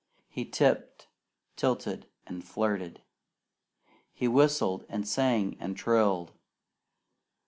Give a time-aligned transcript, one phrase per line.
[0.29, 1.09] He tipped,
[1.55, 3.03] tilted, and flirted.
[4.11, 6.33] He whistled, and sang, and trilled.